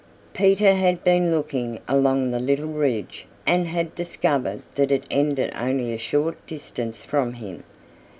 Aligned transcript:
Peter 0.33 0.73
had 0.73 1.03
been 1.03 1.29
looking 1.29 1.77
along 1.87 2.31
that 2.31 2.39
little 2.41 2.65
ridge 2.69 3.27
and 3.45 3.67
had 3.67 3.93
discovered 3.93 4.63
that 4.73 4.91
it 4.91 5.03
ended 5.11 5.53
only 5.55 5.93
a 5.93 5.97
short 5.99 6.43
distance 6.47 7.03
from 7.05 7.33
him. 7.33 7.61